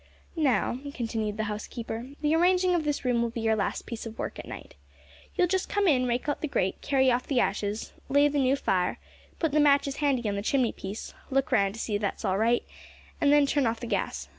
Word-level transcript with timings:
"Now," 0.35 0.79
continued 0.95 1.37
the 1.37 1.43
housekeeper, 1.43 2.09
"the 2.21 2.35
arranging 2.35 2.73
of 2.73 2.85
this 2.85 3.05
room 3.05 3.21
will 3.21 3.29
be 3.29 3.41
your 3.41 3.55
last 3.55 3.85
piece 3.85 4.07
of 4.07 4.17
work 4.17 4.39
at 4.39 4.47
night. 4.47 4.73
You'll 5.35 5.45
just 5.45 5.69
come 5.69 5.87
in, 5.87 6.07
rake 6.07 6.27
out 6.27 6.41
the 6.41 6.47
grate, 6.47 6.81
carry 6.81 7.11
off 7.11 7.27
the 7.27 7.39
ashes, 7.39 7.93
lay 8.09 8.27
the 8.27 8.39
noo 8.39 8.55
fire, 8.55 8.97
put 9.37 9.51
the 9.51 9.59
matches 9.59 9.97
handy 9.97 10.27
on 10.27 10.35
the 10.35 10.41
chimney 10.41 10.71
piece, 10.71 11.13
look 11.29 11.51
round 11.51 11.75
to 11.75 11.79
see 11.79 11.99
that 11.99 12.25
all's 12.25 12.39
right, 12.39 12.63
and 13.21 13.31
then 13.31 13.45
turn 13.45 13.67
off 13.67 13.79
the 13.79 13.85
gas. 13.85 14.27